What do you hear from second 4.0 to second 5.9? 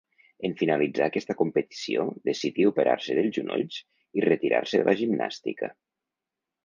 i retirar-se de la gimnàstica.